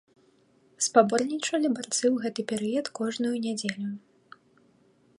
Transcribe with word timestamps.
Спаборнічалі 0.85 1.67
барцы 1.75 2.03
ў 2.11 2.13
гэты 2.25 2.41
перыяд 2.53 2.85
кожную 3.01 3.35
нядзелю. 3.47 3.89